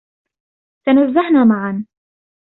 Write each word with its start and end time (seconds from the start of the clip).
تنزهنا 0.87 1.43
معًا. 1.45 1.85